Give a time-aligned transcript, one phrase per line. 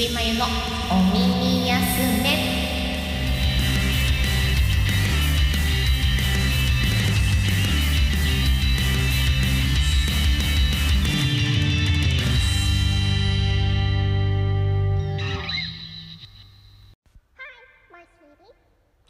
[0.00, 0.46] びまゆの
[0.90, 1.76] お耳休
[2.22, 2.58] め。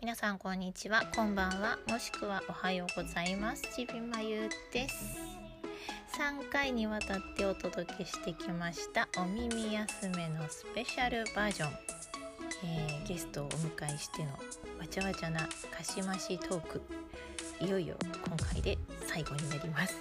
[0.01, 1.05] 皆さんこんにちは。
[1.15, 1.79] こんばんは。
[1.87, 3.62] もしくはおはようございます。
[3.77, 5.40] ちびまゆです。
[6.16, 11.70] 3回にわたってお届けしてきましたお耳休めのスペシャルバージョン、
[12.64, 16.83] えー、ゲストをお迎えしてのわちゃわちゃなかしましトーク。
[17.60, 17.95] いよいよ
[18.27, 19.98] 今回で最後になります。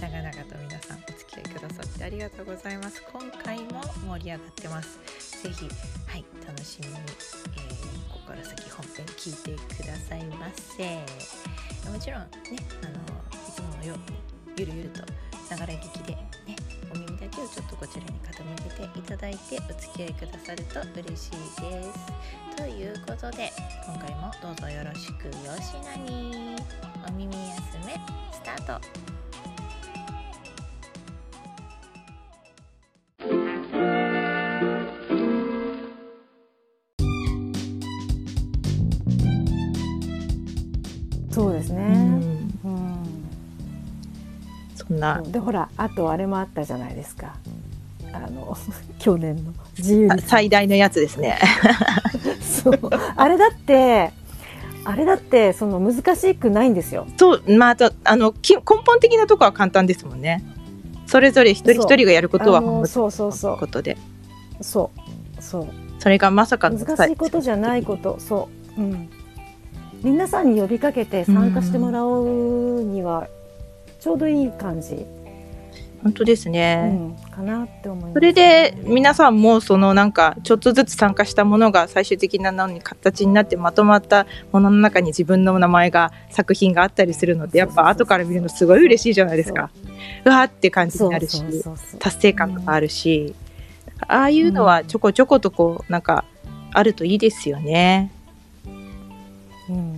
[0.00, 3.02] 長々と皆さんお付き合いくださってありがとうございます。
[3.12, 4.98] 今回も盛り上がってます。
[5.42, 5.66] ぜひ
[6.06, 10.98] はい楽しみに、えー、ここから先本編聞いてくださいませ。
[11.90, 12.28] もちろんね
[12.82, 14.24] あのいつものように
[14.56, 15.02] ゆるゆると
[15.54, 16.26] ながら聞きでね
[16.92, 21.30] お耳だけをちょっとこちらに傾けていただいてお付き合いくださると嬉しい
[21.60, 22.56] です。
[22.56, 23.52] ということで
[23.86, 26.56] 今回もどうぞよろしくよしなに。
[27.06, 27.94] お耳休め
[28.32, 29.13] スタート。
[45.04, 45.22] な。
[45.22, 47.34] でほらあとあれもあったじゃないですか。
[48.12, 48.56] あの
[48.98, 49.52] 去年の。
[49.76, 51.38] 自由最大のやつですね。
[52.40, 52.78] そう。
[53.16, 54.12] あれだって
[54.84, 57.06] あれだってその難しくないんですよ。
[57.16, 60.44] そうまあとあのき根本的なとこは簡単ですもんね。
[61.06, 63.58] それぞれ一人一人がやることはそうそうそう。
[63.58, 63.98] ことで。
[64.60, 64.90] そ
[65.38, 65.42] う。
[65.42, 65.68] そう。
[65.98, 68.16] それがまさか難しいことじゃないこと。
[68.18, 68.80] そう。
[68.80, 69.08] うん。
[70.02, 73.26] 皆さんに呼びかけて参加してもらうには
[74.04, 75.06] ちょうどいい感じ。
[76.02, 89.70] 本当ですね、うん、かなって思います、それで皆さんもそのなんかちょっとずつ参加したものが最終的なのに形になってまとまったものの中に自分の名前が作品があったりするのでやっぱ後から見るのすごい嬉しいじゃないですか。
[90.26, 91.42] うわーって感じになるし
[91.98, 93.34] 達成感とかあるし、
[94.06, 96.26] ああいうのはちょこちょことこうなんか
[96.74, 98.12] あるといいですよね。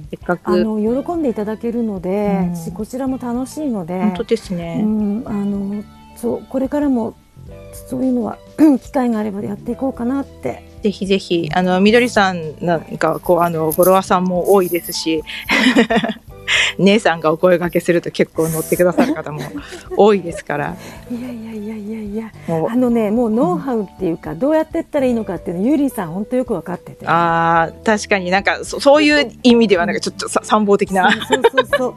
[0.07, 0.49] うん、せっかく。
[0.49, 5.83] あの喜んでいただけるので、うん、こちらも楽しいので本当ですね、うん、あの
[6.17, 7.17] そうこれからも
[7.89, 8.39] そういうのは
[8.83, 10.65] 機会があればやっていこうかなって。
[10.83, 11.49] ぜひぜひ。
[11.53, 15.23] あのみどりさんなんかこうあのフォロワーさんも多いですし
[16.79, 19.41] 姉さんがお声がけすると結構乗ってくださる方も
[19.97, 20.77] 多いですから。
[21.11, 22.33] いやいやいやいやいや。
[22.71, 27.07] あのねもうノウハウっていうか、うん、どうやっていったらいいのかっていうのゆりさん本当よく分かってて。
[27.07, 31.11] ああ確かになんかそそういう意味ではなんかちょっと参謀的な。
[31.29, 31.95] そうそうそう。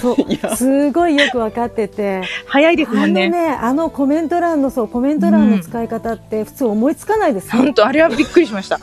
[0.00, 0.16] そう。
[0.56, 2.22] すごいよく分かってて。
[2.46, 3.24] 早いですもんね。
[3.24, 8.80] あのねあのコメント欄のそうコメント欄の使い方って普通思いつかないです本当あれはびっくりしました。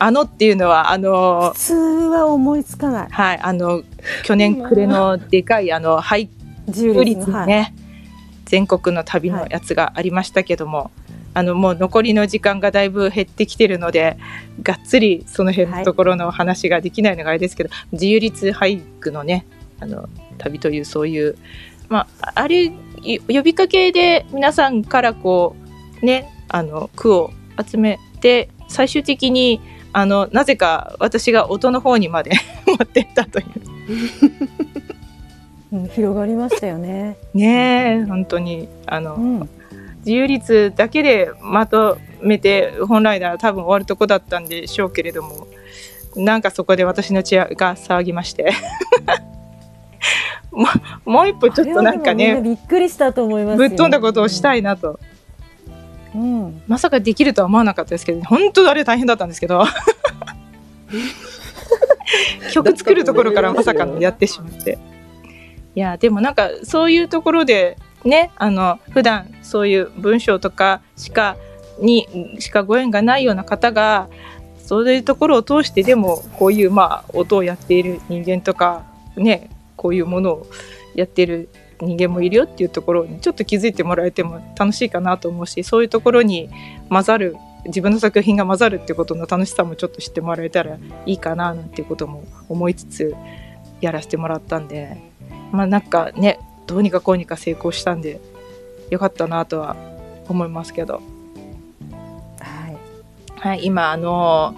[0.00, 3.08] あのっていうのは、あの、普通は思いつかない。
[3.10, 3.82] はい、あの、
[4.24, 6.28] 去年暮れのでかい、あの、配
[6.66, 7.74] 布率ね、はい、
[8.46, 10.90] 全国の旅のやつがありましたけども、はい、
[11.34, 14.16] あの、もう残りの時間がだいぶ減ってきてるので、
[14.62, 19.46] がっつりその辺のところの話ができないのがあれですけど、はい、自由律俳句のね、
[19.80, 21.36] あの、旅というそういう、
[21.88, 22.70] まあ、あれ、
[23.28, 25.56] 呼びかけで皆さんからこ
[26.02, 27.30] う、ね、あの、句を
[27.64, 29.60] 集めて、最終的に
[29.92, 32.32] あのなぜか私が音の方にまで
[32.66, 33.46] 持ってったという。
[35.70, 37.18] うん、広がりましたよね。
[37.34, 38.68] ねえ本当に。
[38.86, 39.48] あの、うん、
[39.98, 45.46] 自由率だけでまとめて本来なら多分終わるとこだったんでしょうけれども
[46.16, 48.52] なんかそこで私の血が騒ぎまして。
[50.50, 50.66] も
[51.04, 54.92] もう一歩ちょっとなんかねびっくりしたと思いますぶっ飛んだことをしたいなと。
[54.92, 54.98] うん、
[56.66, 59.64] まさかできるとは思わなかったですけど本当あれ大変だったんですけど。
[62.52, 64.78] 曲作るところからまさかのやってしまって。
[65.74, 71.36] いやでもなんかそういうところでねあの普段そういう文章とかしか
[71.80, 74.08] にしかご縁がないような方が
[74.64, 78.84] そういうところを通してでもこういうまあ音をやっている人間とか
[79.16, 80.46] ねこういうものを
[80.94, 81.48] やってる
[81.80, 86.50] 人間もいるよっていうところにちょっと気づいてもらえても楽しいかなと思うしそういうところに
[86.88, 87.36] 混ざる
[87.66, 93.14] 自分の作品が混ざるっていうことの楽しさもちょっと知ってもらえたらいいかななんていうことも思いつつ
[93.80, 94.96] やらせてもらったんで
[95.52, 98.20] まあなんかねどうにかこうにか成功したんで
[98.90, 99.76] よかったなとは
[100.28, 101.00] 思いますけど。
[102.40, 102.76] はい、
[103.36, 104.56] はい、今あの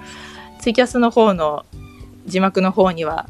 [0.61, 1.65] ツイキャスの方の
[2.27, 3.29] 字幕の方には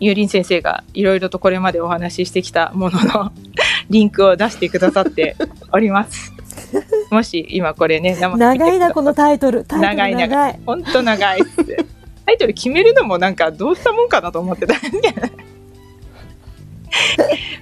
[0.00, 3.32] ゆうりん先生がいろいろとこれまでお話ししてきたものの
[3.90, 5.36] リンクを出してくださって
[5.72, 6.32] おります。
[7.10, 9.64] もし今これね、生長いな、このタイトル。
[9.64, 10.60] タイトル長い長い長い。
[10.66, 11.64] ほんと長いっす。
[12.26, 14.74] タイトル決めるのもなんかどうしたもんかなと思ってた。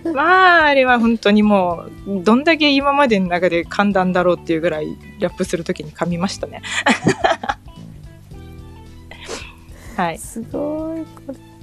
[0.13, 6.63] まあ、あれは本当にもう、どんだけ今までの中で簡単だろうっていうぐらいラップするときに噛みましたね。
[9.97, 10.19] はい。
[10.19, 11.01] すごい。
[11.27, 11.56] これ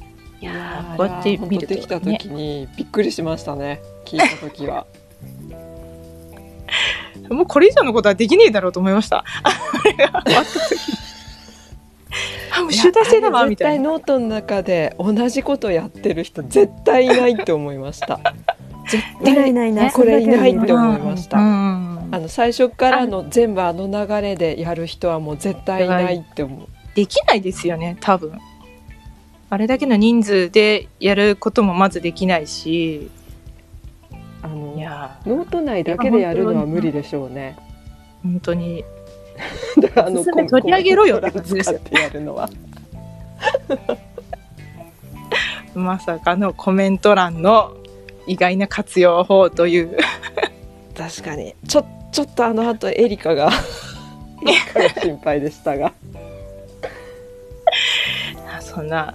[0.44, 4.86] いやこうやって見るできたと、ね、時にびっくりしましたね聞いた時は
[7.30, 9.24] もうこれ以上のことはできねえだろうと思いました。
[9.44, 9.50] あ
[9.86, 10.52] れが終わった時
[12.52, 13.92] あ、もう集大成だわ、み絶対たいな。
[13.92, 18.20] ノートの中で同じことやってる人絶対いないって思いました
[18.88, 19.92] 絶いないいないいない。
[19.92, 28.38] これいないって思いましたうんあの最初からの全部あの流れでやる人はもう絶対いないって思うできないですよね、多分。
[29.54, 33.12] あれだけの人数でやることもまずできないし、
[34.42, 38.84] あのいやノート内だけでやるのは無理でしょうねー、本当に。
[39.80, 42.50] だからあの取り上げろよってやるのは
[45.76, 47.74] まさかのコメント欄の
[48.26, 49.98] 意外な活用法という。
[50.98, 53.52] 確かにちょちょっとあの後エリカが
[54.48, 55.94] エリカが心配でしたが
[58.74, 59.14] そんな、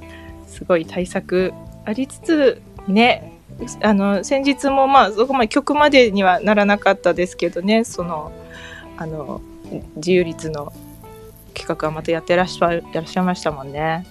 [0.58, 1.52] すごい対策
[1.84, 3.38] ありつつ、ね、
[3.80, 8.32] あの、先日もまあ、そこまで曲までにはならなかったですけどね、その、
[8.96, 9.40] あの、
[9.96, 10.72] 自由律の
[11.54, 14.04] 企画はまたやってらっしゃいらっしゃいましたもんね。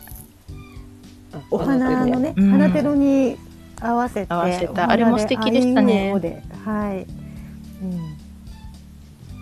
[1.51, 3.37] お花のね、うん花テロに
[3.81, 4.33] 合わせて。
[4.33, 6.13] 合わせたあれも素敵でしたね
[6.63, 7.05] はい。
[7.83, 8.17] うん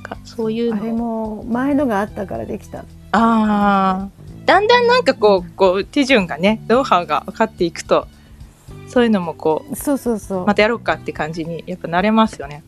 [0.01, 0.97] かそういうあれの。
[0.97, 2.79] も前のがあったからできた。
[2.79, 4.09] ああ。
[4.45, 8.07] だんだんなんかこう、こう、手順がね、ノウハウが分かっていくと、
[8.87, 10.45] そういうのもこう、そうそうそう。
[10.45, 12.63] またやろうかって感じにやっぱなれますよね。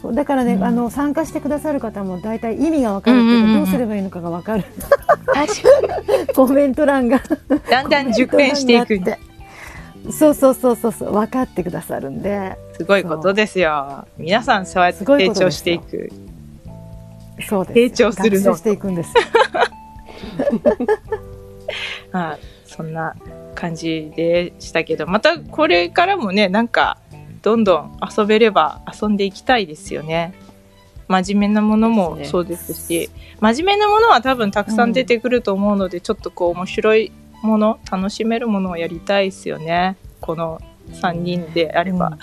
[0.00, 0.64] そうだからね、うん。
[0.64, 4.64] あの参加してくださる方も大体意味がわかるっていうんうんうんどうすればいいのかがわかる。
[6.34, 7.18] コメント欄が。
[7.18, 7.60] に。
[7.70, 8.98] だんだん熟練していく。
[10.10, 11.12] そうそうそうそうそう。
[11.12, 12.56] 分かってくださるんで。
[12.78, 14.06] すごいことですよ。
[14.16, 16.10] 皆さんそうやって成長していく。
[17.46, 17.74] そうです。
[17.74, 18.56] 成長するの。
[18.56, 19.12] していくんです
[22.12, 23.14] まあ、そんな
[23.54, 26.98] 感じでしたけど、またこれからもね、なんか、
[27.42, 30.34] どんどん遊べれば遊んでいきたいですよね。
[31.08, 33.10] 真面目なものもそうですし、
[33.40, 37.12] 真面目なものは多分たくさん出てくると思うので、ちょっとこう面白い
[37.42, 39.96] もの、楽しめるものをやりたいですよね。
[40.20, 40.60] この
[40.92, 42.16] 3人であれば。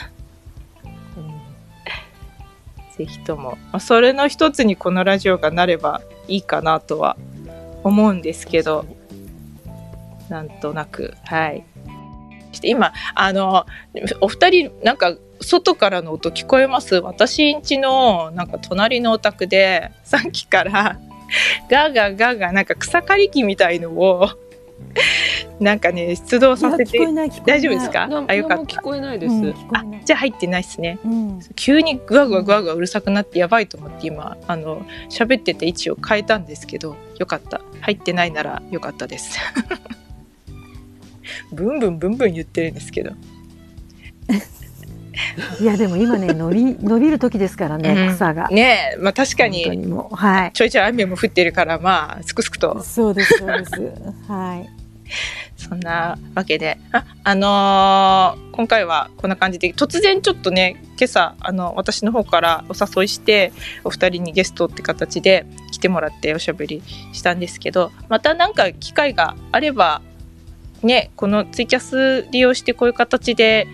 [2.97, 3.57] ぜひとも。
[3.71, 7.17] まあそれの一つにこのラジオがなればいいかなとは
[7.87, 8.85] 思うんですけど、
[10.29, 11.63] なんとなく、はい。
[12.51, 13.65] して今、あの、
[14.21, 16.95] お二人、なんか、外からの音聞こえます？
[16.95, 20.99] 私んちの、なんか隣のお宅で、 さっきから、
[21.69, 24.29] ガーガーガーガー、なんか草刈り機みたいのを、
[25.59, 27.59] なんかね、出動させていや聞こえ、ない聞こえない。
[27.59, 28.07] 大丈夫ですか？
[28.07, 28.75] なあ、よかった。
[28.77, 28.81] 聞。
[28.81, 30.99] こえないです、うんあじゃあ入ってないですね。
[31.03, 31.39] うん。
[31.55, 37.61] 急にグワグワグワグワうるさくなってやばいと思って今あの喋ってて位置を変えたんですけどよかった。
[37.81, 39.37] 入ってないならよかったです。
[41.51, 43.11] ブンブンブンブン言ってるんですけど。
[45.59, 48.13] いやでも今ね伸び伸びる時ですからね、うん。
[48.15, 48.47] 草が。
[48.49, 48.97] ねえ。
[49.01, 49.63] まあ確かに。
[49.69, 50.15] にもう。
[50.15, 50.51] はい。
[50.53, 52.81] ちょいちょい雨も降ってるからまあすくすくと。
[52.83, 53.71] そうですそうです。
[54.31, 54.69] はい
[55.57, 56.77] そんなわけで。
[56.91, 59.71] ああのー今回はこんな感じで。
[59.73, 63.51] 突然ちょっとね今朝あの私の方からお誘いして
[63.83, 66.81] お二人にゲストって形で来てもらっておしゃべり
[67.13, 70.01] したんですけどまたなんか機会があれば
[70.81, 73.67] ねこのツイキャス利用してこういう形で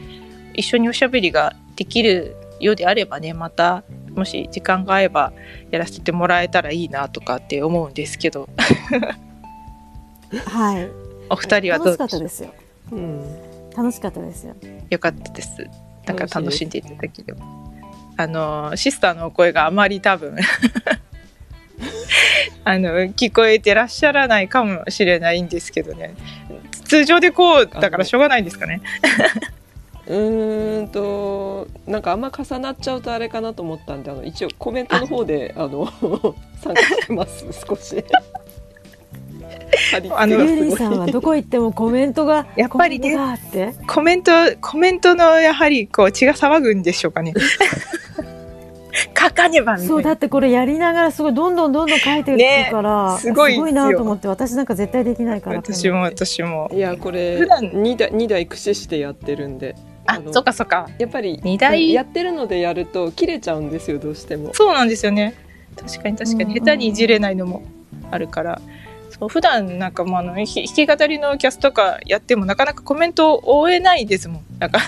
[0.54, 3.84] 一緒におしゃべりができるようであればねまた
[4.16, 5.32] もし時間が合えば
[5.72, 8.50] やらせてもらえたらいいなとかって思うんですけど。
[10.46, 11.03] はい。
[11.34, 12.08] お二人はど楽しかう？
[12.08, 12.54] でしょうったですよ
[12.92, 14.56] うん楽しかったですよ
[14.90, 15.68] よかったです。
[16.06, 17.44] なんか楽楽しんでいただければ。
[18.18, 20.38] あの、シスターのお声があまり多分、
[22.64, 26.14] あの、聞こえてらっしゃらないかもしれないんですけどね。
[26.86, 28.82] 通常でこうだからしょうがないんですかね。
[30.06, 35.88] うーんとなんかあんま重なっちゃうとあれかなと思ったんであの一応コメントの方であの
[36.62, 38.04] 参加してます少し。
[40.16, 43.18] あのゆりさんはどこ行ってもコメントがやっぱりね
[43.88, 47.34] コメントコメント、コメントのやはりこう血が騒ぐんでしょうかね。
[49.18, 50.10] 書かねばそいうな。
[50.10, 56.70] だってこれやりながらすごいどんどんどんどん書いてるから、ねすごいですよなと思って私なんか絶対できないから私も私も。
[56.74, 59.76] いやこれ普段2台二台駆使してやってるんで
[60.06, 64.54] あのそっかそっかやっぱり二台やってるのでやると切れちゃうんですよどうしても。
[64.54, 65.34] そうなんですよね
[65.76, 67.64] 確かに確かにうん下手にいじれないのも
[68.12, 68.62] あるから、
[69.20, 74.44] そう普段なんかもうあのひ弾き語りのキャスとかやってもなかなかコメントを追えないですもん。
[74.60, 74.80] なんか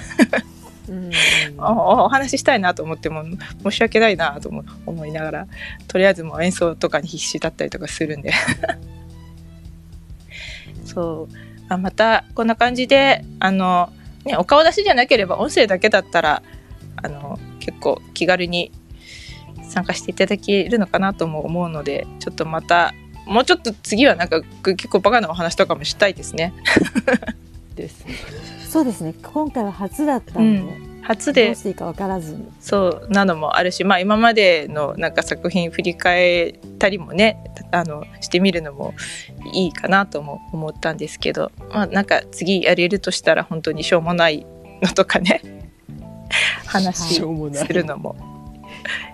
[0.90, 1.12] うん。
[1.58, 3.24] おお話ししたいなと思っても
[3.64, 5.48] 申し訳ないなとも思いながら。
[5.88, 8.34] とりあえずもう演奏とかに必死だったりとかするんで。
[10.86, 11.36] そう。
[11.68, 13.90] あまたこんな感じであの、
[14.24, 16.44] ね、お顔出しじゃなければ音声だけだったら
[16.98, 18.72] あの結構気軽に
[19.64, 22.94] 参加していただけるのかなとも思うのでちょっとまた
[23.26, 26.54] もうちょっと次はなんか結構バカなお話とかもしたいですね。
[27.76, 28.16] ですね。
[28.70, 29.14] そうですね。
[29.22, 31.46] 今回は初だったんで、初で。
[31.48, 32.34] どうしていいか分からず。
[32.36, 37.38] にそうなのもあるし、まあ、今までのなんか作品振り返ったりもね
[37.72, 38.94] あのしてみるのも
[39.54, 44.46] いいかなとも思ったんですけど、まあ、なんか次やれるとしたら本当にしょうもない
[44.82, 45.42] のとかね。
[46.66, 47.22] 話
[47.54, 48.35] するのも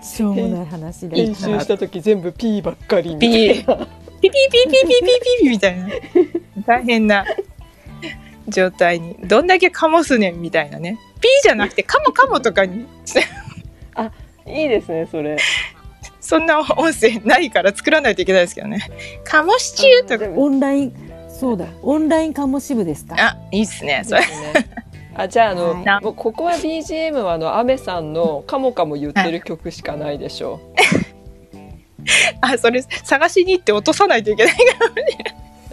[0.02, 3.80] しょうもない話で、編集した時全部 P ばっかりみたピいーピーピーピー
[4.22, 5.08] ピーピーピー
[5.40, 5.88] ピーみたいな
[6.66, 7.24] 大変な
[8.48, 12.86] 状態にどんだけかもすねんみたいなねピーじゃなくてカモカモとかに
[14.46, 15.36] いいですねそれ。
[16.20, 18.80] そんな音声ないから作らないといけないですけどね。
[19.24, 20.30] カモシチューとか。
[20.36, 20.92] オンライン
[21.28, 23.16] そうだオンラインカモ支部ですか？
[23.18, 24.02] あ、いいっすね。
[24.04, 24.20] それ。
[24.20, 24.52] ですね。
[25.14, 30.60] あじゃああの、はいもうここは BGM はあのアメさんのカモカモ言ってる曲しかないでしょ
[32.40, 34.54] あ、それ探しに行って落とさないといけない。
[34.54, 34.56] う。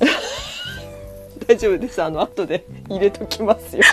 [1.47, 3.83] 大丈夫ですあの後で入れときますよ。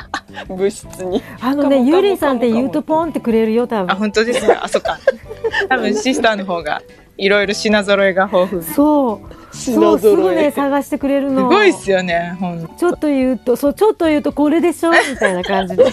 [0.48, 1.22] 物質に。
[1.40, 4.64] あのねゆりさんって言うとポンってくれるよ多あ、分本当ですか。
[4.64, 4.98] あ、そっか。
[5.70, 6.82] 多分シスターの方が
[7.16, 8.62] いろいろ品揃えが豊富。
[8.62, 10.34] すそうそ品うすぐ。
[10.34, 12.36] ね探してくれるのごいっすよね。
[12.38, 14.90] ほんちょっと言うとそうちょっと言うとこれでしょ？
[14.90, 15.84] みたいな感じで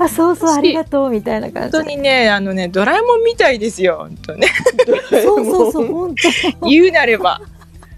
[0.00, 3.96] あそうそうありがとうみたいな感本じ当にね、あのね、ドラえもんみたいですよ。
[3.98, 4.46] 本当ね。
[5.10, 7.40] そうそうそう本当言うなれば。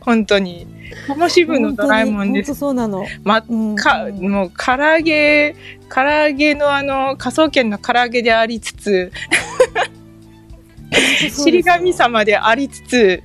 [0.00, 0.66] 本当に。
[1.06, 2.54] カモ支部のドラえもんです。
[2.54, 5.54] そうなの、ま、うん、か、もう、唐揚げ、
[5.94, 9.12] 唐揚げのあの、科捜研の唐揚げでありつつ、
[11.30, 13.22] 尻神様でありつつ、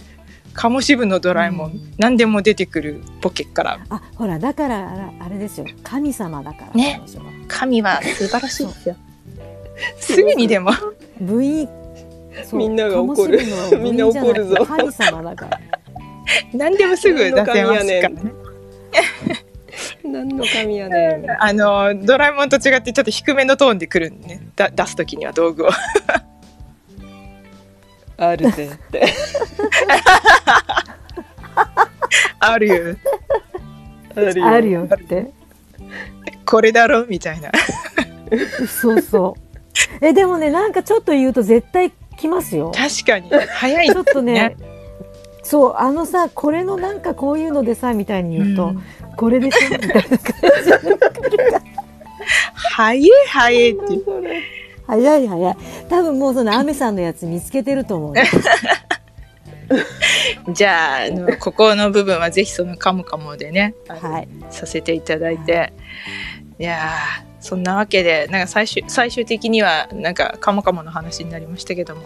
[0.54, 3.80] 鴨支部のドラえもん、うん何でも出てくるポケから。
[3.90, 7.02] あほらだからあれですよ神様だからね
[7.48, 8.96] 神は素晴らしいですよ。
[9.98, 10.72] すぐにでも。
[11.20, 11.70] 部員
[12.54, 13.40] みんなが怒る
[13.80, 15.60] みんな怒るぞ神様だから
[16.54, 18.34] 何でもすぐ出せますからね。
[20.04, 21.26] 何の神やねん。
[21.40, 24.42] あの、ドラえもんと違ってちょっと低めのトーンで来るんでね。
[24.56, 25.70] だ出すときには道具を。
[28.18, 29.06] あるぜって。
[32.40, 32.96] あるよ。
[34.16, 34.46] あるよ。
[34.48, 35.32] あるよって
[36.46, 37.52] これだろみたいな。
[38.68, 43.30] そうそうえでもねなんかちょっと言うと絶対来ますよ確かに。
[43.30, 44.58] 早いちょっとねね
[45.44, 48.84] そうあのさこれのなんかこういうのでさみたいに言うと、うん
[49.16, 50.20] これでしょみたいな感じ
[52.54, 53.80] 早い早いって
[54.88, 55.58] 早い早い
[55.90, 58.14] 多分もうそのアメさんのやつ見つけてると思う
[60.54, 65.74] じゃああの、ここの部分はぜひそのカモカモでね、はいさせていただいて。
[66.58, 72.02] いやーそんなわけで、なんか最終、最終的には、なんか、カモカモの話になりましたけども。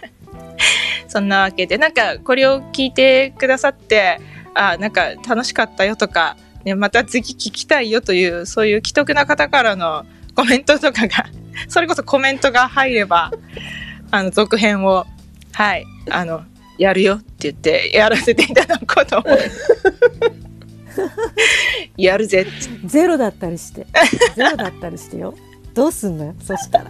[1.08, 4.18] そんなわけで、なんか、これを聞いてくださって、
[4.54, 11.26] あ、なんか、楽しかったよとか、ね、また次聞きたいよという、そういう既得な方からのコメントとかが、
[11.68, 13.32] それこそコメントが入れば、
[14.10, 15.06] あの、続編を、
[15.52, 16.42] はい、あの、
[16.78, 19.38] やるよって言って、やらせていただこうと思う。
[21.96, 22.50] やるぜって
[22.86, 23.86] ゼロだったりして
[24.34, 25.34] ゼロだったりしてよ
[25.74, 26.86] どうすんのよそしたら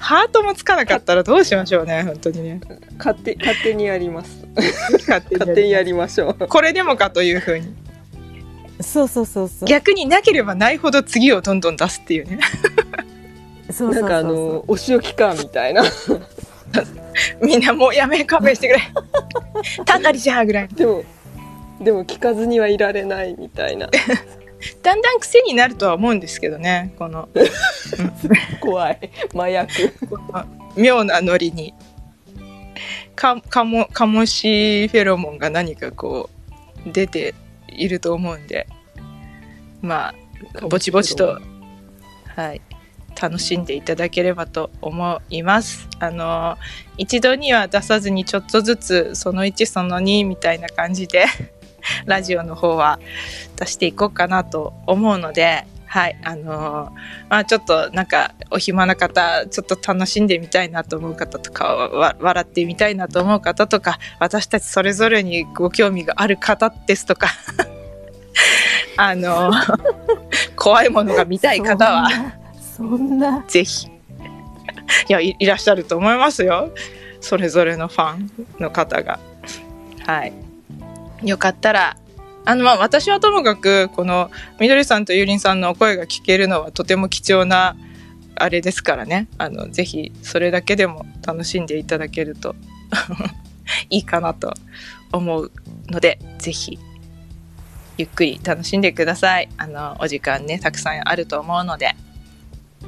[0.00, 2.60] ハートもつかなかったらどうしましょうね、本当にね。
[2.98, 4.44] 勝手勝手にやります。
[5.08, 6.48] 勝手勝手にやりましょう。
[6.48, 7.72] これでもかというふうに。
[8.80, 12.40] そうそうそうそう逆になければないほど次をどんどん出すっていうね。
[13.80, 15.82] なんかあのお仕置きかみたいな。
[17.40, 18.80] みんなもうやめ、勘弁してくれ。
[19.86, 20.68] たんなりじゃんぐらい。
[20.68, 21.04] でも
[21.80, 23.88] でも聞かずにはいられないみたいな。
[24.82, 26.94] だんだん癖になるとは思うんですけどね。
[26.98, 27.28] この、
[28.60, 29.70] 怖い麻薬。
[30.76, 31.74] 妙なノリに。
[33.14, 36.30] か、かも、かもしフェロモンが何かこ
[36.86, 37.34] う、出て
[37.68, 38.66] いると思うんで。
[39.82, 40.14] ま
[40.58, 41.38] あ、ぼちぼちと、
[42.34, 42.60] はい、
[43.20, 45.88] 楽しんでいただければと思います。
[46.00, 46.56] あの、
[46.96, 51.26] 一度には出さずにちょっとずつ、その1、その2みたいな感じで、
[52.06, 52.98] ラジオの方は
[53.56, 56.90] 出していこうかなと思うので、はい、あのー
[57.28, 67.28] まあちょっとなんかお暇な方、ちょっと楽しんでみたいなと思う方とか、わ笑ってみたいなと思う方とか、私たちそれぞれにご興味がある方ですとか、
[68.96, 69.78] あのー
[70.56, 72.08] 怖いものが見たい方は、
[72.76, 73.86] そんなぜひ。
[75.08, 76.72] いやい、らっしゃると思いますよ。
[77.20, 79.18] それぞれのファンの方が。
[80.06, 80.32] はい。
[81.22, 81.96] よかったら、
[82.44, 87.76] あの、まあ、私はともかく、この、みどりさんとゆりんさんの声が聞けるのはとても貴重な、
[88.36, 89.28] あれですからね。
[89.38, 92.54] あの、ぜひ、それだけでも楽しんでいただけると、
[93.88, 94.52] いいかなと
[95.12, 95.52] 思う
[95.88, 96.78] ので、ぜひ、
[97.96, 99.48] ゆっくり楽しんでください。
[99.56, 101.94] あの、お時間ね、たくさんあると思うので。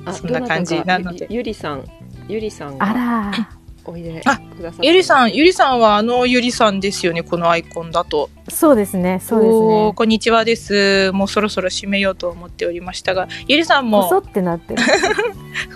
[0.05, 1.85] あそんな感じなのでゆゆりさん
[2.29, 3.49] ゆりさんあがら
[3.89, 8.31] おいであくださってゆりさん、ゆりさんはあのゆりさんですよね、このアイコンだと。
[8.49, 11.13] そうですねそうですねこんにちはです。
[11.13, 14.83] もうそろそろ締めようと思っておりましたが、ゆりさんこそもってなってる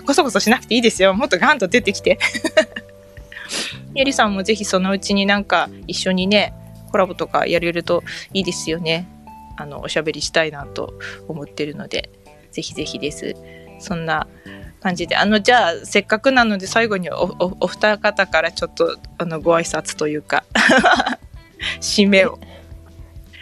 [0.05, 1.13] こそこそしなくていいですよ。
[1.13, 2.19] もっとガンと出てきて。
[3.95, 6.53] ゆりさんもぜひそのうちになんか一緒にね、
[6.91, 9.07] コラボとかやれるといいですよね。
[9.57, 10.93] あの、おしゃべりしたいなと
[11.27, 12.09] 思ってるので、
[12.51, 13.35] ぜひぜひです。
[13.81, 14.27] そんな
[14.81, 15.15] 感じで。
[15.15, 20.43] あの、じゃあ、せっかくなので最後にお、お、お二方からちょっと、あの、ご挨拶というか、
[21.81, 22.39] 締めを。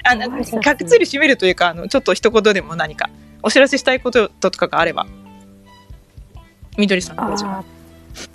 [0.03, 3.09] あ、なご挨拶がっつり締めるというか、あの、ちょっと一言でも何か、
[3.43, 5.05] お知らせしたいこととかがあれば。
[6.77, 7.45] みどりさん、どうぞ。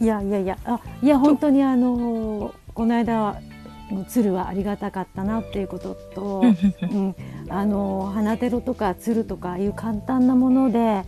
[0.01, 3.41] いやいやいやあいや本当にあのーこの間
[3.93, 7.15] の鶴はありがたかったなっていうことと、うん、
[7.49, 11.05] あの花テロとか鶴とかいう簡単なもので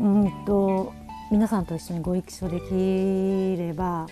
[0.00, 0.92] うんと
[1.30, 4.06] 皆さんと一緒にご一緒できれば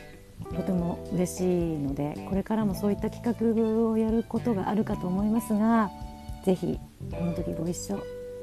[0.54, 5.90] とても嬉しいのでこれからもそういった企画をやることがあるかと思いますが
[6.44, 6.78] ぜひ
[7.10, 8.00] この時ご一緒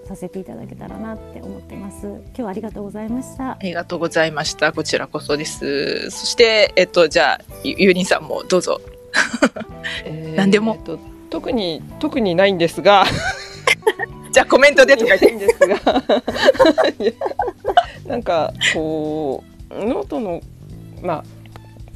[0.07, 4.71] させていただけたらなって思ってます今日はありがとうございましたありがとうございました。
[4.71, 6.11] こちらこそです。
[6.11, 8.79] そして、えっと、じゃあ、ゆゆりんさんもどうぞ。
[10.05, 13.05] えー何でもえっと特に特にないんですが
[14.35, 15.25] じゃあ、コメントでとか言って。
[15.27, 16.03] ないんですが
[18.05, 20.41] なんかこうノートの
[21.01, 21.23] まあ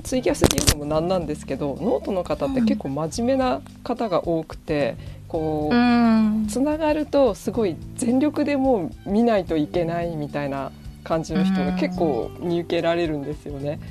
[0.04, 4.96] ツイキャスで言うのもなんなんですけどノートの方って結構真面目な方が多くて
[5.28, 6.48] こう、ん。
[6.48, 10.72] つながるとすごい全力でもう見ないといけないみたいな
[11.04, 13.82] 感じの人が結構見受けられるんですよね。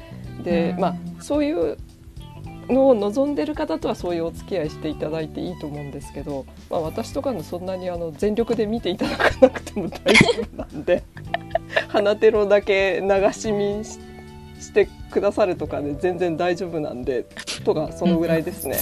[0.42, 1.76] でうんまあそういう
[2.68, 11.02] のを望んでる方とはそういうお付き合いしていただいていいと思うんですけど、まあ、私とかのそんなにあの全力で見ていただかなくても大丈夫なんで
[11.88, 13.98] 花テロだけ流し見し
[14.60, 17.24] してくださるとかで全然大丈夫なんで
[17.64, 18.78] とかそのぐらいですね。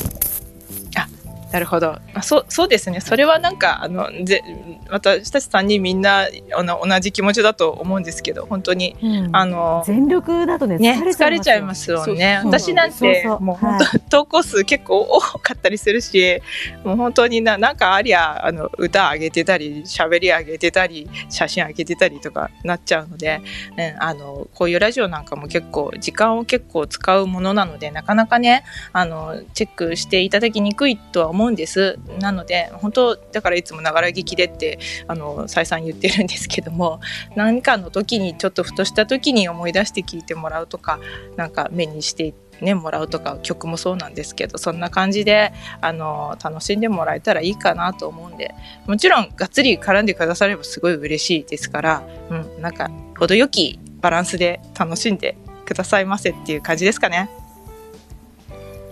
[1.53, 1.99] なるほど。
[2.15, 3.01] あそう、そうですね。
[3.01, 4.43] それはなんか、あの、ぜ、
[4.91, 12.41] 私たち3人みんな、あの、同じ気持ちだと思うんですけど、本当に、うんあの、全力だとねね、疲れちゃい疲ますよね。
[12.43, 16.41] そう私なんて、もう本当、投稿数結構多かったりするし、
[16.85, 23.41] もう本当にな、なんかありゃ、あの、歌上げてたり、喋り上げてたり、写真上げてたりとかなっちゃうので、
[23.79, 31.99] うん、あの、こういうラジオなんかも結構、時間を結構使うものなので、なかなかね、あの、チェックしていただきにくいとは思うんです。
[32.19, 37.01] なので、本当、だからいつもながら聞きでって、あの、再三言ってるんですけども、
[37.35, 40.99] 何かの時に、ちょっとふとした時に思い出して聞いてもらうとか、
[41.37, 48.55] なんか目にしてね、もらうとか、曲もそうなんですけど、そんな感じで、あの、楽しんでもらえたらいいかなと思うんで、
[48.87, 57.29] もちろん、がっつり絡んでくださればすごい嬉しいですから、うん、なんか、程よきバランスで楽しんでくださいませっていう感じですかね。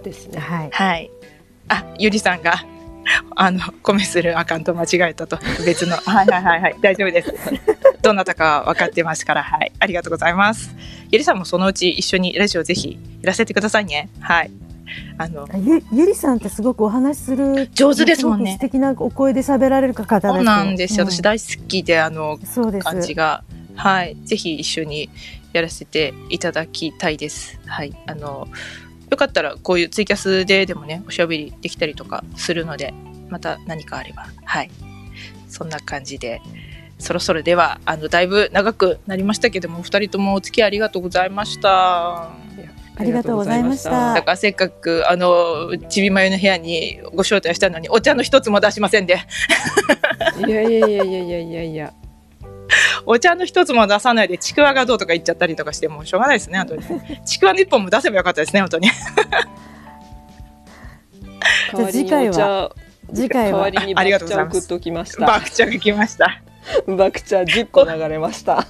[0.02, 0.38] ですね。
[0.38, 1.10] はいはい。
[1.68, 2.64] あ、ゆりさんが、
[3.36, 5.96] あの、コメするアカウント間違えたと、別の。
[6.04, 7.34] はいはいはいはい、大丈夫です。
[8.02, 9.72] どなたか分かってますから、はい。
[9.78, 10.74] ありがとうございます。
[11.10, 14.08] ゆりさんもそのうち一緒にラジオぜひやらせてくださいね。
[14.20, 14.50] はい。
[15.18, 21.04] あの、ゆゆりさんってすごくお話しする上手ですもんね素敵なお声で喋られる方そうなんですよ。
[21.04, 24.16] うん私大好きで、あの、そうです感じが、はい。
[24.24, 25.10] ぜひ一緒に
[25.52, 27.58] やらせていただきたいです。
[27.66, 27.96] はい。
[28.06, 28.48] あの、
[29.14, 32.92] よかったらこういうツイキャスででもね、おしゃべりできたりとかするので、
[33.30, 34.70] また何かあれば、はい。
[35.48, 36.42] そんな感じで、
[36.98, 42.30] そろそろでは、あの、だいぶ長くなりましたけども、お二人ともお付き合いありがとうございました。
[42.96, 49.18] ありがとうございましただからせっかく、あの、ちびまゆの部屋にご招待したのに、お茶の一つも出しませんで、
[50.46, 51.94] いやいやいやいやいやいやいや。
[53.06, 56.82] お茶の一つも出さないで、ちくわがどうとか言っちゃったりとかして、もうしょうがないですね、本当に。
[57.24, 58.90] ちくわの一本も出せばよかったですね、本当に。
[61.72, 62.70] 代わりに次回は
[63.12, 66.42] 次回は代わりにあありがとうございます送っときましたバクチャが来ました。
[66.86, 68.66] バクチャ10個流れました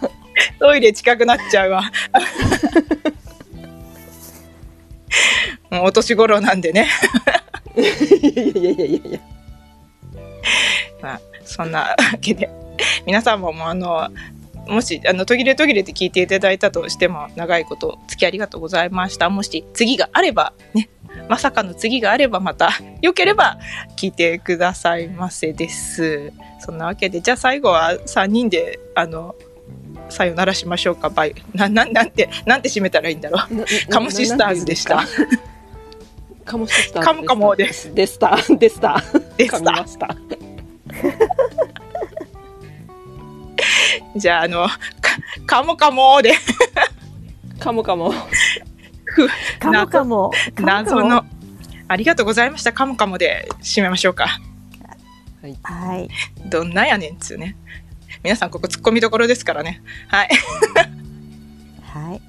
[0.59, 1.83] トイレ近くなっちゃうわ。
[5.71, 6.89] もうお年頃なんでね。
[7.77, 9.21] いやいやいやいやいや
[11.03, 12.51] まあ、そんなわけで、
[13.07, 14.09] 皆さんももうあの、
[14.67, 19.29] もし、あの、途切れ途切れて聞いていただいたとしても、長いことお付き合いありがとうございました。
[19.29, 20.89] もし次があれば、ね、
[21.29, 22.71] まさかの次があればまた、
[23.03, 23.59] よければ
[23.97, 26.33] 聞いてくださいませです。
[26.61, 29.35] そんなわけで、じゃあ最後は3人で、あの、
[30.09, 31.11] さよならしましょうか。
[31.11, 31.35] バイ。
[31.55, 33.55] な、な、なんて、なんて締めたらいいんだろう。
[33.55, 35.05] なカモシスターズでした。
[36.45, 39.03] カモシスターズカモカモですでしたでした
[39.37, 40.17] でした
[44.17, 44.77] じゃあ、あの、か、
[45.47, 46.35] かもかもで、
[47.59, 48.13] カモカモ
[49.59, 51.25] かもかも謎の、
[51.89, 52.73] ありがとうございました。
[52.73, 54.41] かもかもで締めましょうか。
[55.63, 56.09] はい
[56.47, 57.57] どんなやねんっつうね。
[58.23, 59.83] 皆さんここ突っ込みどころですからね。
[60.09, 60.29] はい。
[61.83, 62.21] はい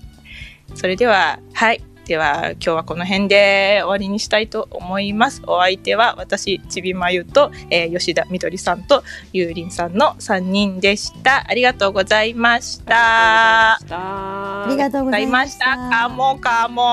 [0.75, 1.81] それでは、はい。
[2.05, 5.41] では、今日はこの辺で終わりにしたいと思います。
[5.47, 11.45] お相手は私、ちびまゆと、えー吉田みどりさんとゆうりんさんの3人でした。
[11.47, 13.79] ありがとうございました。
[13.79, 15.89] ありがととうございましございましたた。
[15.89, 16.83] かもかも。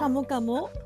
[0.00, 0.81] かもかも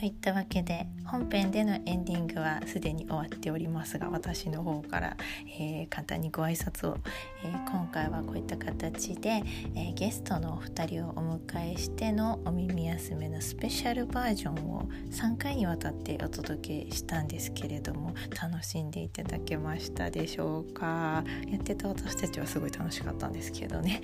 [0.00, 5.16] といったわけで本編でのエンディングはすでに終わっておりますが私の方から、
[5.60, 6.96] えー簡単にご挨拶を、
[7.44, 9.42] えー今回はこういった形で、
[9.74, 21.22] えーゲストのお二人をお迎えしてのお耳休めのスペシャルバージョンを3回にわたってお届けしたんですけれども楽しんでいただけましたでしょうか？
[21.46, 24.00] やってた私たちはすごい楽しかったんですけどね。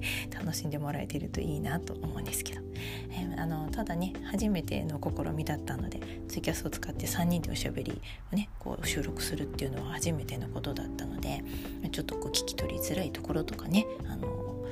[0.34, 2.62] 楽しんでもらえてるといいなと思うんですけど、
[3.10, 8.00] えーあのただね初めての試みだったのでツイキャスを使って3人でおしゃべり
[8.32, 11.44] をねこう収録するっていうのは初めてのことだったので
[11.92, 14.64] ちょっとこう聞き取りづらいところとかねあの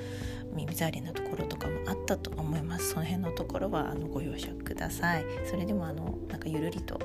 [0.52, 2.90] 耳障りなところとかもあったと思います。
[2.90, 5.24] その辺のところはあのご容赦ください。
[5.44, 6.98] それでもあのなんかゆるりと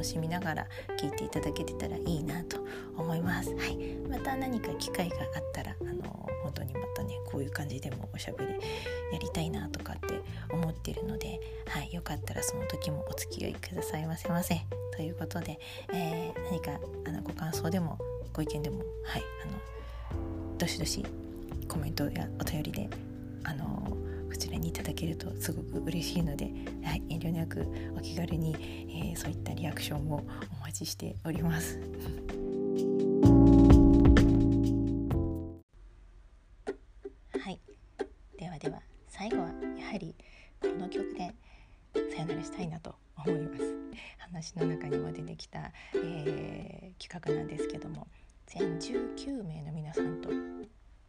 [0.00, 0.66] 楽しみながら
[0.98, 2.56] 聞いていただけてたらいいなと
[2.96, 3.54] 思います。
[3.54, 3.76] はい。
[4.08, 6.02] また何か機会があったらあの
[6.42, 8.52] 本当にまたねこういう感じでもおしゃべり
[9.12, 14.30] やりたいなとかって思ってるので、はい、よかったらその時もお付き合いくださいませ。
[14.30, 14.62] ませ
[14.96, 15.60] ということで、
[15.92, 17.98] えー何かあのご感想でも
[18.32, 19.22] ご意見でもはい。
[19.44, 21.04] あのどしどし
[21.68, 22.88] コメントやお便りで
[23.44, 23.98] あの
[24.30, 26.44] こちらにいただけるとすごく嬉しいので、
[26.84, 27.66] はい、遠慮なく
[27.96, 28.54] お気軽に、
[28.88, 30.24] えーそういったリアクションも
[30.60, 31.80] お待ちしております。
[37.38, 37.60] はい、
[38.38, 40.14] ではでは最後はやはり
[40.60, 41.34] この曲で
[42.14, 43.74] さよならしたいなと思います
[44.18, 48.06] 話の中にも出てきた、えー企画なんですけども
[48.46, 50.28] 全19名の皆さんと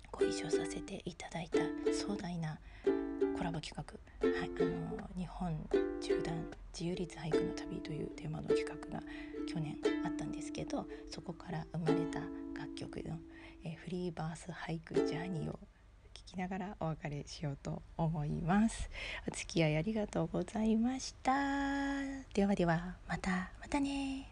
[0.10, 1.60] ご一緒させていただいた
[1.93, 2.57] 壮大な
[3.41, 5.67] コラボ企画、はい、あの日本
[5.99, 9.01] 縦断自由律俳句の旅というテーマの企画が
[9.51, 12.19] 去年あったんですけどそこから生まれた
[12.56, 13.17] 楽曲の、
[13.63, 15.58] えーフリーバース俳句ジャーニーを
[16.13, 18.91] 聞きながらお別れしようと思います。
[19.27, 21.34] お付き合いありがとうございました。
[22.36, 24.31] ではではまたまたね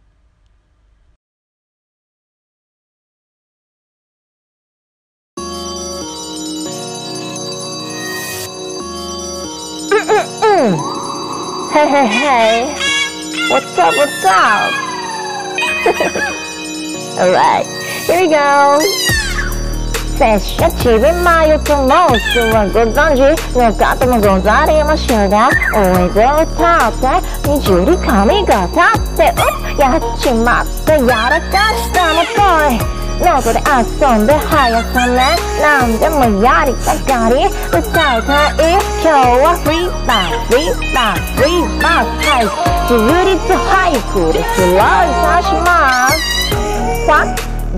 [11.79, 12.75] Hey, hey, hey.
[13.49, 14.73] What's up, what's up?
[17.17, 17.65] Alright,
[18.05, 18.81] here we go.
[20.17, 23.23] 拙者ちびまゆと申すはご存知
[23.55, 27.07] の方もござりましょうが大江戸を歌って
[27.47, 29.39] 二重に髪が立ってう
[29.75, 30.65] っやっちま
[33.19, 34.29] något är I'm
[34.71, 42.47] jag känner Namnet Majari Bagari Without her is Showa Freeba Freeba Freeba Hej
[42.89, 46.21] Juri to haiku This love Sashimas
[47.07, 47.27] Fuck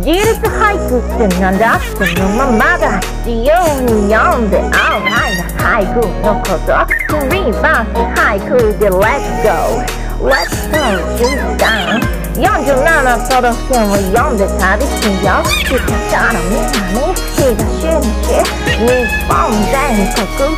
[0.05, 8.57] Juri to haiku Senanda Senuma Maga high Yonde high Haiku no koto Freeba Haiku
[8.99, 9.83] Let's go
[10.21, 12.20] Let's go you down.
[12.39, 18.43] 연준나나 서른쌤을 연대사리 신경 기타처럼 나는 시가 쉬는게
[18.85, 20.55] 네 범죄는 거꾸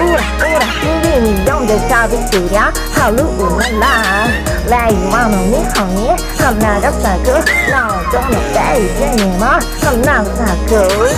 [0.00, 4.28] 우라우라 힘이 연대사리 쓰랴 하루 우랄라
[4.66, 6.08] lại mà nó nghĩ hỏng nghĩ
[6.40, 7.32] hôm nào rất là cứ
[7.70, 11.08] nào trong một cái gì mà hôm nào là cứ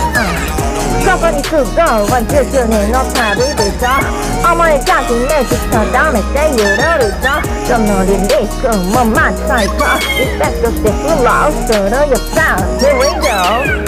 [1.03, 3.99] 这里是高万这是你の旅でさ
[4.43, 7.25] 思い出しねじ定めてゆるりと
[7.65, 9.73] そのリリックも満載と
[10.17, 11.29] リスペクトして披露
[11.65, 13.27] するよさ Here we go、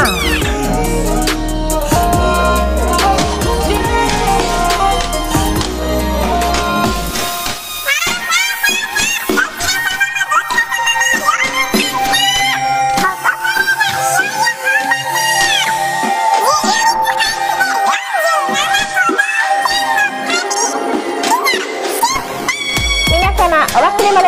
[0.03, 0.58] uh.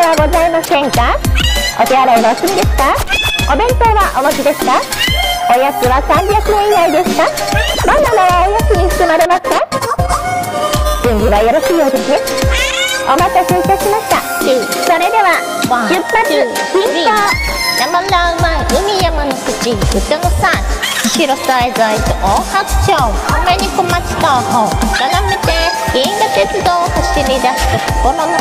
[0.02, 1.14] はございませんか？
[1.78, 2.90] お手洗いはお済みですか？
[3.54, 4.82] お弁当はお持ちですか？
[5.54, 7.30] おやつは300円以内ですか？
[7.86, 9.62] バナナはおやつに含まれますか？
[11.06, 12.18] 準備はよろしいようですね。
[13.06, 14.18] お待たせいたしました。
[14.42, 14.50] そ
[14.98, 15.38] れでは
[15.86, 17.14] 出発進行
[17.78, 18.42] 山ラー。
[18.42, 19.70] マン海山の口。
[19.70, 20.50] 歌の産
[21.02, 22.98] 地白菜材と大白鳥
[23.46, 24.66] 米に小町とほ
[24.98, 25.54] 絡めて
[25.94, 28.38] 銀河鉄道を走り出した心の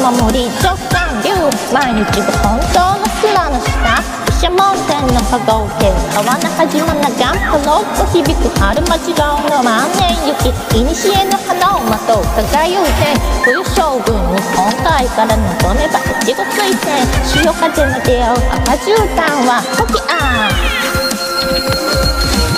[0.00, 1.00] 守り直感。
[1.22, 1.30] 流
[1.72, 13.12] 毎日が本当の空の下毘沙門天の羽合計川の始まながんぽろっと響く春町顔の万年雪古の花をまとう輝う天
[13.44, 17.04] 冬将軍日本海から望めば越後水仙
[17.44, 20.48] 潮風の出会う赤絨毯は時あ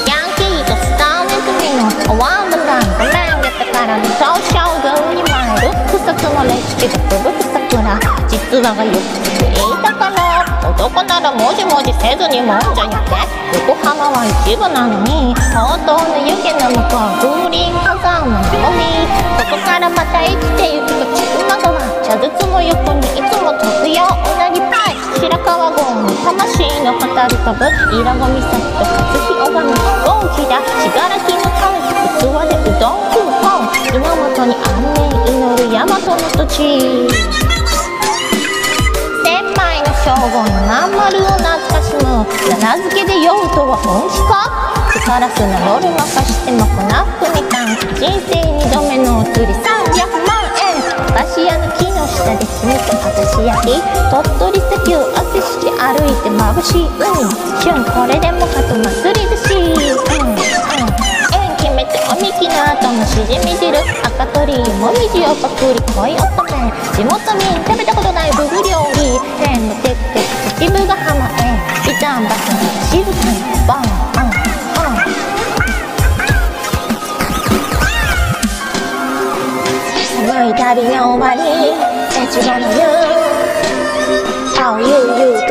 [0.07, 4.55] ヤンキーとスターネズミのおワンダランドランゲタからの東将
[5.03, 7.95] 軍に参る草津の歴史が吹雪桜
[8.27, 13.15] 実話がよくついたから男ならもじもじせずにもんじゃやって
[13.71, 19.07] 横浜は一部なのに本当の湯気の向こう風林火山の海
[19.39, 32.03] そこからまた生きてゆくと千曲川茶筒の横にいつも特用うなぎパイ白川郷に魂の語り飛ぶ伊良湖岬と初日拝み大きな信楽の神器
[32.51, 35.02] でうどん食う本稲本に安寧祈
[36.03, 36.59] る大和の土地。
[39.25, 42.01] 千枚の称号のまん丸を懐かしむ
[42.59, 44.35] 奈良漬けで酔うとは本気か？
[45.07, 45.47] カラスの
[45.81, 46.83] 夜まかしても粉
[47.23, 49.63] ふみかん人生二度目のお釣り300
[50.27, 50.83] 万円。
[51.15, 53.71] 菓子屋の木の下で炭と果たし焼き。
[54.11, 57.07] 鳥取砂丘汗して歩いて眩しい海。
[57.63, 59.55] 旬これでもかと祭りだし。
[59.55, 60.52] うん。
[62.13, 63.73] 決めておみきの後のしじみ汁
[64.05, 70.21] 赤鳥もみじをパクリ恋乙女地元民食べたことないフグ料理天のてって
[70.59, 71.33] 秩父ヶ浜へ
[71.87, 74.97] 美山バスに静かにバンバンバン
[80.27, 81.41] 寒い旅の終わり。
[82.13, 82.77] 越後の湯
[84.61, 85.42] 青ゆうゆう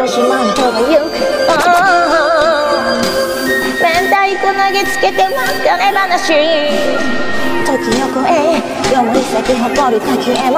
[4.81, 8.57] 太子投げつけて別れ話時を超え
[8.91, 10.57] 夜も咲き誇る滝へも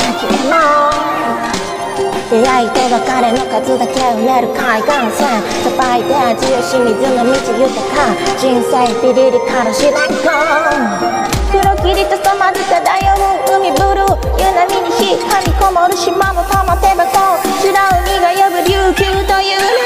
[0.00, 0.56] 滝へも
[2.30, 4.88] 出会いと別れの数だけ埋める海岸
[5.20, 5.28] 線
[5.62, 8.08] さばいて味よし水の道豊か。
[8.38, 10.00] 人生ビリリからしれんこ
[11.52, 19.81] 黒霧と染まず漂う海ブルー湯波に火はみこもる島も玉手箱白海が呼ぶ琉球という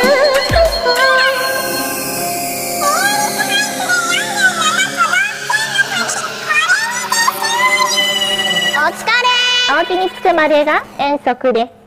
[9.88, 11.85] お疲れお家に着くまでが遠足です。